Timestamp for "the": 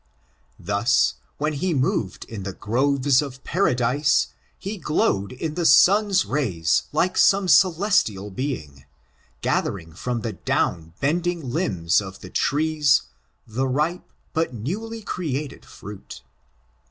2.41-2.53, 5.53-5.63, 10.21-10.33, 12.21-12.31, 13.45-13.67